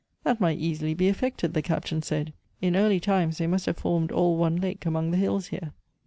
[0.23, 4.11] "That might easily be effected," the Captain said." In early times they must have formed
[4.11, 5.73] all one lake among the hills here."